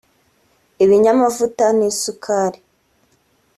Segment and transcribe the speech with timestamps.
[0.83, 2.59] ibinyamavuta n’isukari